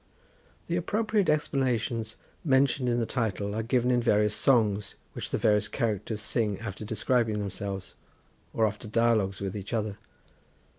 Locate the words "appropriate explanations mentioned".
0.77-2.89